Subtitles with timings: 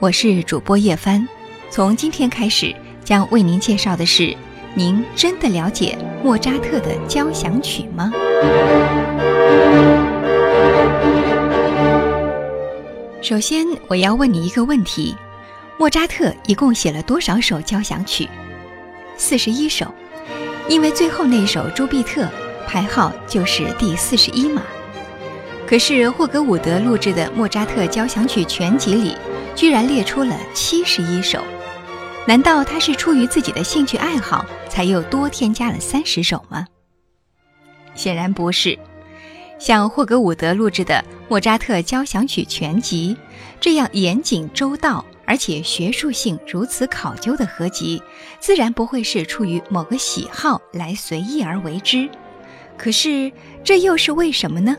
[0.00, 1.28] 我是主播叶帆。
[1.68, 4.34] 从今天开始，将为您介绍的是：
[4.72, 8.10] 您真的了解莫扎特的交响曲吗？
[13.20, 15.14] 首先，我要问你一个问题：
[15.76, 18.26] 莫扎特一共写了多少首交响曲？
[19.18, 19.94] 四十一首，
[20.66, 22.22] 因为最后那首《朱庇特》
[22.66, 24.62] 排号就是第四十一码。
[25.66, 29.14] 可是霍格伍德录制的莫扎特交响曲全集里，
[29.54, 31.44] 居然列出了七十一首，
[32.26, 36.66] 难道他是出于自己的兴趣爱好，才又多添加了三十首吗？
[37.94, 38.78] 显然不是。
[39.58, 43.14] 像霍格伍德录制的莫扎特交响曲全集
[43.60, 48.02] 这样严谨周到，而且学术性如此考究的合集，
[48.38, 52.08] 自然不会是出于某个喜好来随意而为之。
[52.78, 53.30] 可是
[53.62, 54.74] 这又是为什么呢？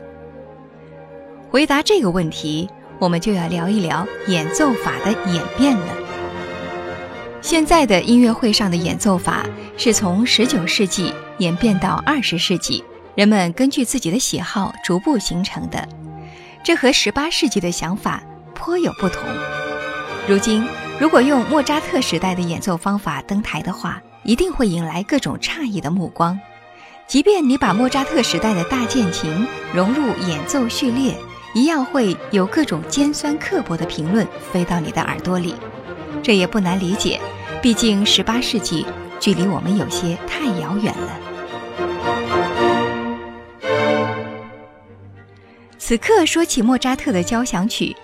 [1.48, 2.68] 回答这个问题，
[3.02, 5.96] 我们就要聊一聊演奏法的演变了。
[7.40, 9.44] 现在的音乐会上的演奏法
[9.76, 12.84] 是从19世纪演变到20世纪，
[13.16, 15.88] 人们根据自己的喜好逐步形成的。
[16.62, 18.22] 这和18世纪的想法
[18.54, 19.24] 颇有不同。
[20.28, 20.64] 如今，
[21.00, 26.38] 如果用莫扎特时代的演奏方法登台的话，一定会引来各种诧异的目光。
[27.08, 31.16] 即便你把莫扎特时代的大键琴融入演奏序列，
[31.54, 35.54] 一样会有各种尖酸刻薄的评论飞到你的耳朵里，
[36.22, 37.20] 这也不难理解，
[37.60, 38.86] 毕竟十八世纪
[39.20, 41.18] 距离我们有些太遥远了。
[45.78, 47.94] 此刻说起莫扎特的交响曲，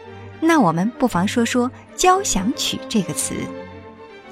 [0.41, 3.35] 那我们不妨说说“交响曲”这个词。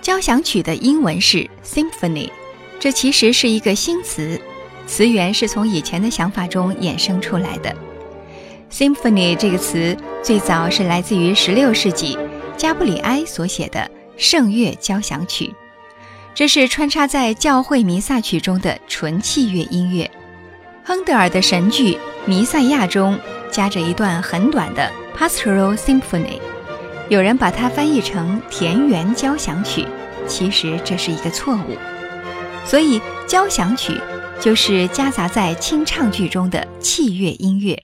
[0.02, 2.30] 交响曲的英文是 symphony，
[2.78, 4.38] 这其实是一个新词，
[4.86, 7.74] 词源是从以前的想法中衍生出来的。
[8.70, 12.18] Symphony 这个词最早是来自于16世纪
[12.56, 15.54] 加布里埃所写的圣乐交响曲，
[16.34, 20.10] 这是穿插在教会弥撒曲中的纯器乐音乐。
[20.84, 21.94] 亨德尔的神剧
[22.26, 23.18] 《弥赛亚》中
[23.50, 26.40] 夹着一段很短的 Pastoral Symphony，
[27.08, 29.86] 有人把它翻译成田园交响曲，
[30.26, 31.76] 其实这是一个错误。
[32.64, 33.92] 所以交响曲
[34.40, 37.82] 就是夹杂在清唱剧中的器乐音乐。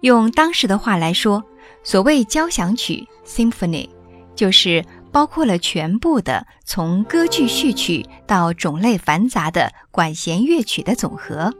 [0.00, 1.42] 用当时的话来说，
[1.82, 3.88] 所谓交响曲 （symphony）
[4.34, 11.52] 就是包括了全部的从歌剧序曲到种类繁杂的管弦乐曲的总和。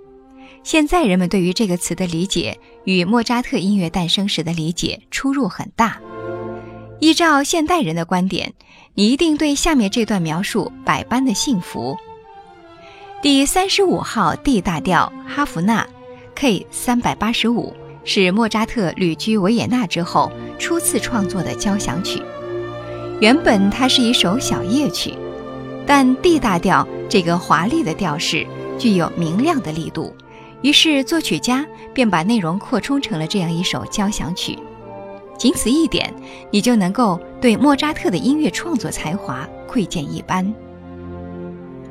[0.62, 5.99] 现在人们对于这个词的理解与莫扎特音乐诞生时的理解出入很大。
[6.99, 8.53] 依照现代人的观点，
[8.95, 11.97] 你一定对下面这段描述百般的幸福。
[13.22, 15.87] 第三十五号 D 大调哈弗纳
[16.34, 17.75] ，K 三百八十五。
[18.05, 22.22] 是莫扎特旅居维也纳之后初次创作的交响曲。
[23.21, 25.15] 原本它是一首小夜曲，
[25.87, 28.47] 但 D 大调这个华丽的调式
[28.78, 30.15] 具有明亮的力度，
[30.62, 34.59] 于是作曲家便把内容扩充成了这样一首交响曲。
[35.37, 36.12] 仅此一点，
[36.50, 40.50] 你就能够对莫扎特的音乐创作才华窥见一斑。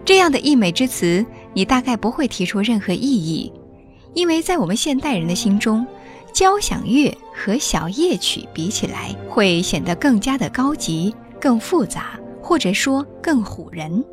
[0.03, 3.53] 这样的溢美之词，你大概不会提出任何异议，
[4.15, 5.85] 因为在我们现代人的心中。
[6.33, 14.03] 交响乐和小夜曲比起来，会显得更加的高级、更复杂，或者说更唬人。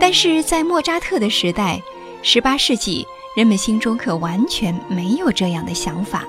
[0.00, 1.80] 但是在莫扎特的时代，
[2.22, 3.06] 十八世纪，
[3.36, 6.24] 人们心中可完全没有这样的想法。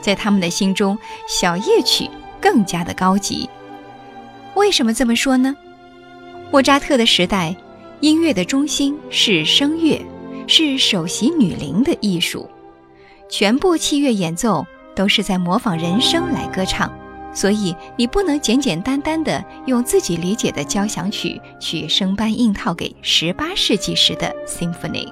[0.00, 2.08] 在他们的心中，小夜曲
[2.40, 3.48] 更加的高级。
[4.54, 5.54] 为什么这么说呢？
[6.50, 7.54] 莫扎特的时代，
[8.00, 10.00] 音乐的中心是声乐，
[10.46, 12.48] 是首席女伶的艺术。
[13.32, 16.92] 全部器乐演奏都是在模仿人声来歌唱，
[17.32, 25.10] 所以你不能简简单单的用自己理解的交响曲去生搬硬套给十八世纪时的 symphony。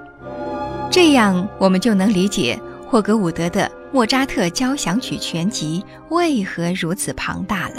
[0.91, 5.83] 这样我们就能理解霍格伍德的《莫扎特交响曲全集》
[6.15, 7.77] 为何如此庞大了。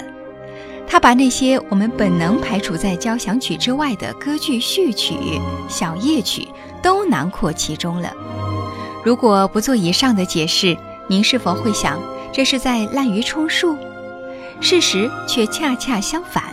[0.88, 5.14] 他把那些我们本能排除在交响曲之外的歌剧序曲、
[5.68, 6.48] 小夜曲
[6.82, 8.12] 都囊括其中了。
[9.04, 10.76] 如果不做以上的解释，
[11.08, 12.00] 您是否会想
[12.32, 13.76] 这是在滥竽充数？
[14.60, 16.44] 事实却恰恰相反。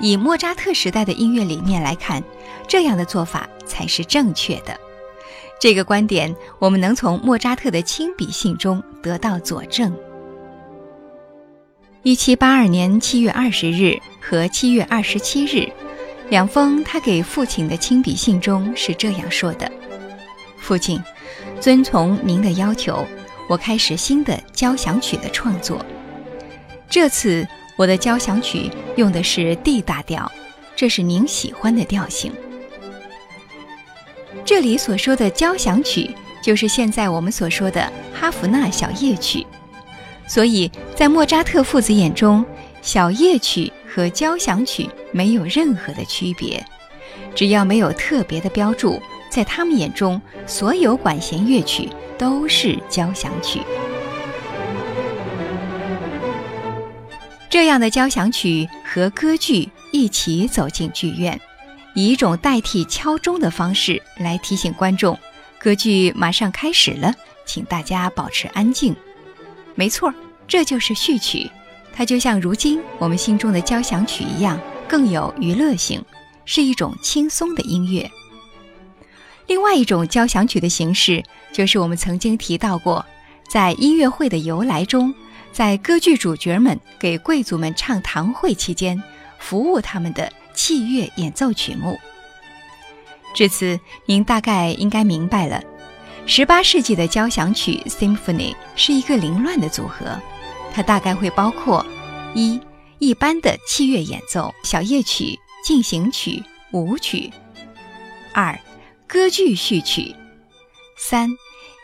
[0.00, 2.22] 以莫扎特时代的音乐理念来看，
[2.66, 4.78] 这样的做法才是正确的。
[5.60, 9.92] 这个观点，我们能从莫扎特的亲笔信中得到佐证。
[12.04, 15.68] 一七八二年七月二十日和七月二十七日，
[16.28, 19.70] 两封他给父亲的亲笔信中是这样说的
[20.58, 21.02] ：“父亲，
[21.60, 23.04] 遵从您的要求，
[23.48, 25.84] 我开始新的交响曲的创作。
[26.88, 27.46] 这次
[27.76, 30.30] 我的交响曲用的是 D 大调，
[30.76, 32.32] 这是您喜欢的调性。”
[34.44, 36.10] 这里所说的交响曲，
[36.42, 39.46] 就是现在我们所说的哈弗纳小夜曲。
[40.26, 42.44] 所以在莫扎特父子眼中，
[42.80, 46.64] 小夜曲和交响曲没有任何的区别。
[47.34, 53.60] 只要没有特别的标注，在他们眼中，所有管弦乐曲都是交响曲。
[57.50, 61.40] 这样的交响曲和歌剧一起走进剧院。
[61.94, 65.18] 以一种代替敲钟的方式来提醒观众，
[65.58, 67.12] 歌剧马上开始了，
[67.44, 68.94] 请大家保持安静。
[69.74, 70.12] 没错，
[70.46, 71.50] 这就是序曲，
[71.92, 76.04] 它就像如今我们心中的交响曲一样，更有娱乐性，
[76.44, 78.08] 是一种轻松的音乐。
[79.48, 83.04] 另外一种交响曲的形式，就是我们曾经提到过，
[83.50, 85.12] 在音乐会的由来中，
[85.50, 89.02] 在歌剧主角们给贵族们唱堂会期间，
[89.40, 90.32] 服务他们的。
[90.54, 91.96] 器乐演奏曲目。
[93.32, 95.62] 至此，您大概应该明白了，
[96.26, 100.20] 十八世纪的交响曲 （symphony） 是一个凌乱的组合，
[100.74, 101.86] 它大概会包括：
[102.34, 102.60] 一、
[102.98, 106.42] 一般的器乐演奏，小夜曲、进行曲、
[106.72, 107.30] 舞曲；
[108.32, 108.58] 二、
[109.08, 110.14] 歌剧序曲；
[110.98, 111.30] 三、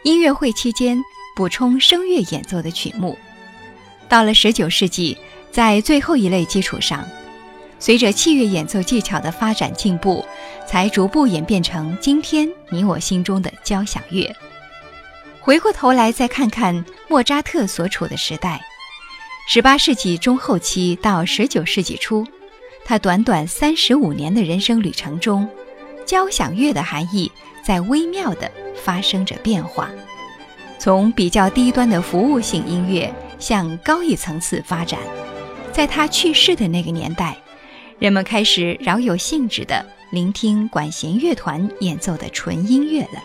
[0.02, 1.02] 音乐会期间
[1.34, 3.18] 补充声乐演奏的曲目。
[4.10, 5.16] 到了十九世纪，
[5.50, 7.02] 在最后一类基础上。
[7.78, 10.22] 随着器乐演奏技巧的发展进步，
[10.66, 14.30] 才逐步演变成今天你我心中的交响乐。
[15.40, 18.60] 回过头来再看看莫扎特所处的时代
[19.50, 22.26] ，18世纪中后期到19世纪初，
[22.84, 25.48] 他短短35年的人生旅程中，
[26.04, 27.30] 交响乐的含义
[27.62, 29.90] 在微妙地发生着变化，
[30.78, 34.98] 从比较低端的服务性音乐向高一层次发展。
[35.72, 37.36] 在他去世的那个年代。
[38.00, 43.22] 人们开始饶有兴致地聆听管弦乐团演奏的纯音乐了。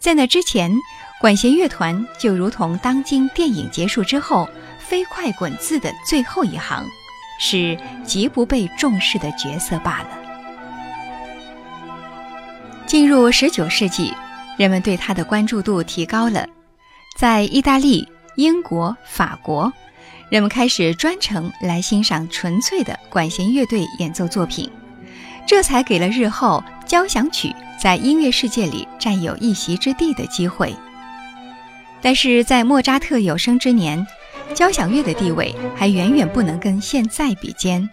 [0.00, 0.72] 在那之前，
[1.20, 4.48] 管弦乐团就如同当今电影结束之后
[4.78, 6.84] 飞快滚字的最后一行，
[7.38, 10.23] 是极不被重视的角色罢了。
[12.86, 14.12] 进入十九世纪，
[14.56, 16.46] 人们对它的关注度提高了，
[17.16, 19.72] 在意大利、英国、法国。
[20.30, 24.70] 人们开始专程来欣赏纯粹的管弦乐队演奏作品，
[25.46, 30.74] 这才给了日后交响曲在音乐世界里占有一席之地的机会。
[32.00, 34.06] 但是在莫扎特有生之年，
[34.54, 37.88] 交响乐的地位还远远不能跟现在比肩。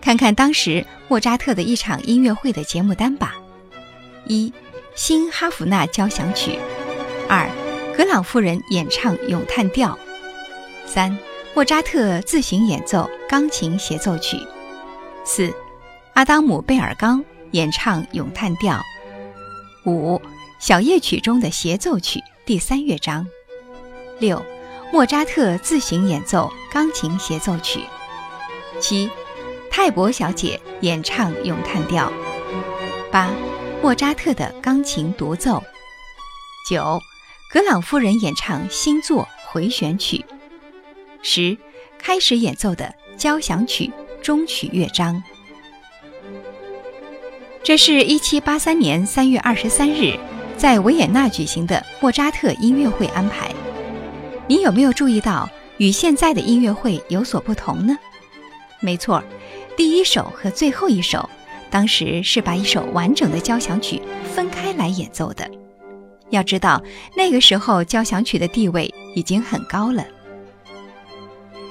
[0.00, 3.34] 看看当时莫扎特的一场音乐会的节目单吧：
[4.30, 4.52] 一、
[4.94, 6.52] 新哈弗纳交响曲；
[7.28, 7.50] 二、
[7.96, 9.98] 格朗夫人演唱咏叹调；
[10.86, 11.18] 三。
[11.52, 14.36] 莫扎特自行演奏钢琴协奏曲，
[15.24, 15.52] 四，
[16.14, 18.80] 阿当姆贝尔冈演唱咏叹调，
[19.84, 20.22] 五，
[20.60, 23.26] 小夜曲中的协奏曲第三乐章，
[24.20, 24.40] 六，
[24.92, 27.80] 莫扎特自行演奏钢琴协奏曲，
[28.78, 29.10] 七，
[29.72, 32.12] 泰伯小姐演唱咏叹调，
[33.10, 33.28] 八，
[33.82, 35.62] 莫扎特的钢琴独奏，
[36.68, 37.00] 九，
[37.50, 40.22] 格朗夫人演唱新作回旋曲。
[41.22, 41.56] 十，
[41.98, 45.22] 开始演奏的交响曲终曲乐章。
[47.62, 50.14] 这是一七八三年三月二十三日
[50.58, 53.50] 在维也纳举行的莫扎特音乐会安排。
[54.46, 57.96] 你有没有注意到与现在的音乐会有所不同呢？
[58.80, 59.24] 没错，
[59.74, 61.28] 第一首和最后一首
[61.70, 64.02] 当时是把一首完整的交响曲
[64.34, 65.48] 分开来演奏的。
[66.30, 66.82] 要知道，
[67.16, 70.04] 那个时候交响曲的地位已经很高了。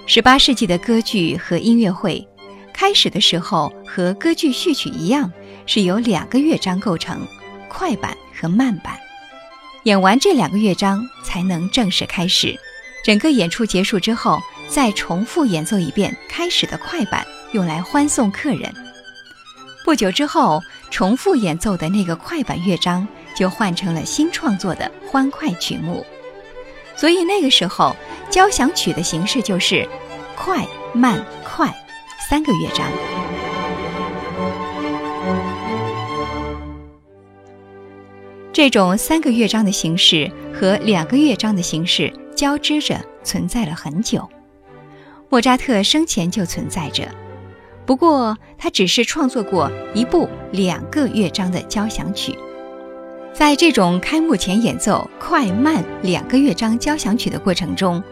[0.05, 2.27] 十八世纪的歌剧和音乐会，
[2.73, 5.31] 开始的时候和歌剧序曲一样，
[5.65, 7.25] 是由两个乐章构成，
[7.69, 8.97] 快板和慢板。
[9.83, 12.57] 演完这两个乐章才能正式开始。
[13.05, 18.73] 整个演出结束之后，再重复演奏一遍开始的快板，用来欢送客人。
[19.89, 26.05] 不久之后，重复演奏的那个快板乐章就换成了新创作的欢快曲目。
[26.95, 27.95] 所以那个时候，
[28.29, 29.89] 交响曲的形式就是
[30.35, 31.75] 快慢快
[32.29, 32.85] 三个乐章。
[38.53, 44.29] 这种三个乐章的形式和两个乐章的形式交织着存在了很久，
[45.29, 47.09] 莫扎特生前就存在着。
[47.89, 52.37] 不过，他只是创作过一部两个乐章的交响曲。
[53.33, 58.03] 在这种开幕前演奏快慢两个乐章交响曲的过程中，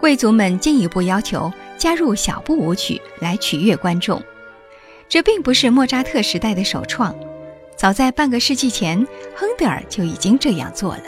[0.00, 4.20] 贵族们进一步要求加入小步舞曲来取悦观众。
[5.08, 7.14] 这并不是莫扎特时代的首创。
[7.76, 8.98] 早在半个世纪前，
[9.36, 11.04] 亨德尔就已经这样做了。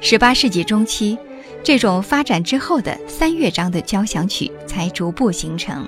[0.00, 1.18] 十八世纪中期，
[1.62, 5.86] 这种发展之后的三乐章的交响曲才逐步形成。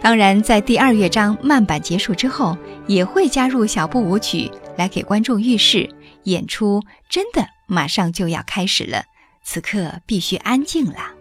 [0.00, 5.88] 当然，在第二乐章慢板结束之后，也会加入小步舞曲来给观众预示
[6.24, 9.04] 演出真的马上就要开始了，
[9.42, 11.12] 此刻必须安静了。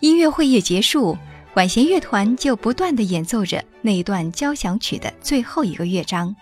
[0.00, 1.16] 音乐会一结束。
[1.52, 6.34] 管弦乐团就不断地演奏着那一段交响曲的最后一个乐章，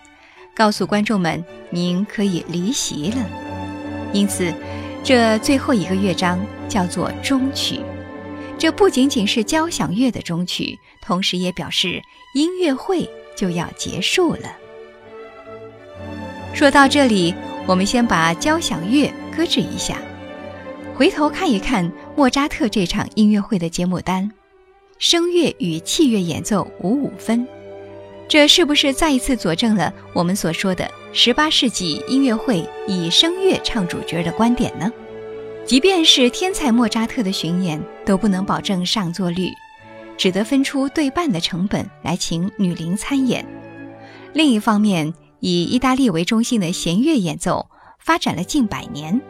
[0.54, 3.16] 告诉观众们您可以离席了。
[4.14, 4.50] 因此，
[5.04, 7.80] 这最后一个乐章叫做终曲。
[8.62, 12.00] 这不仅仅是交响乐的终曲，同时也表示
[12.32, 14.56] 音乐会就要结束了。
[16.54, 17.34] 说到这里，
[17.66, 19.98] 我们先把交响乐搁置一下，
[20.94, 24.30] 回头看一看莫扎特这场音乐会的节目单。
[24.96, 27.44] 声乐与器乐演奏五五分，
[28.28, 34.92] 这是不是再一次佐证了我们所说的十八世纪音乐会以声乐唱主角的观点呢？
[35.64, 39.50] 即便是天才莫扎特的巡演都不能保证上座率，
[40.18, 43.46] 只得分出对半的成本来请女伶参演。
[44.32, 49.20] 另一方面，以意大利为中心的弦乐演奏发展了近百年，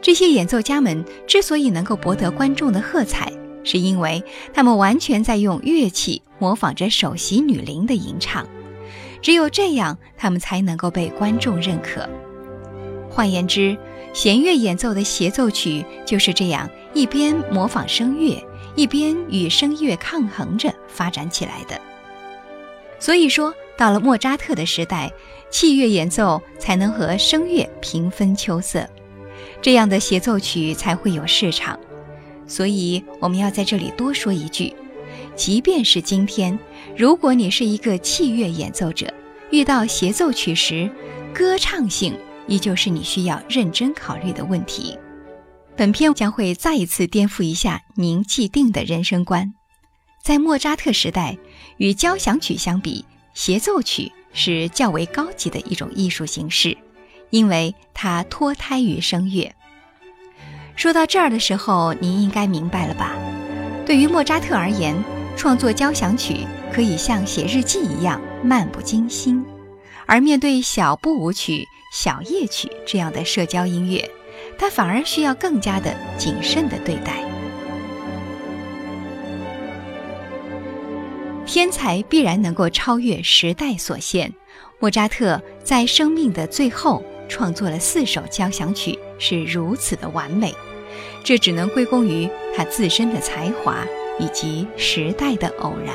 [0.00, 3.32] 这些演奏家们之所以能够博得观众的喝彩。
[3.64, 4.22] 是因为
[4.54, 8.46] 他们完全在用乐器模仿着首席女伶的吟唱，
[9.20, 12.08] 只有这样，他们才能够被观众认可。
[13.18, 13.76] 换言之，
[14.12, 18.40] 弦乐演奏的协奏曲就是这样一边模仿声乐，
[18.76, 21.80] 一边与声乐抗衡着发展起来的。
[23.00, 25.12] 所以说，到了莫扎特的时代，
[25.50, 28.88] 器乐演奏才能和声乐平分秋色，
[29.60, 31.76] 这样的协奏曲才会有市场。
[32.46, 34.72] 所以我们要在这里多说一句：
[35.34, 36.56] 即便是今天，
[36.96, 39.12] 如果你是一个器乐演奏者，
[39.50, 40.88] 遇到协奏曲时，
[41.34, 42.16] 歌唱性
[42.48, 44.98] 依旧是你需要认真考虑的问题。
[45.76, 49.54] 本片将会再一次颠覆一下您既定的人生观。
[50.20, 51.38] 在莫扎特时代，
[51.76, 56.76] 与交响曲相比，协奏曲是较为高级的一种艺术形式，
[57.30, 59.54] 因为它脱胎于声乐。
[60.74, 63.14] 说到这儿的时候，您应该明白了吧？
[63.86, 64.96] 对于莫扎特而言，
[65.36, 69.44] 创作交响曲可以像写日记一样漫不经心，
[70.08, 74.10] 而面对小步舞曲、小夜曲这样的社交音乐，
[74.58, 77.22] 他反而需要更加的谨慎的对待。
[81.44, 84.32] 天才必然能够超越时代所限，
[84.78, 90.54] 莫扎特在生命的最后创作了四首交响曲，是如此的完美。
[91.22, 93.84] 这只能归功于他自身的才华
[94.18, 95.94] 以及时代的偶然。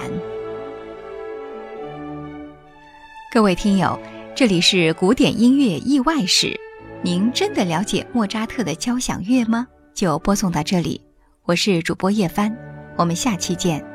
[3.33, 3.99] 各位听友，
[4.35, 6.55] 这里是古典音乐意外史，
[7.01, 9.67] 您真的了解莫扎特的交响乐吗？
[9.95, 11.01] 就播送到这里，
[11.45, 12.55] 我是主播叶帆，
[12.95, 13.92] 我们下期见。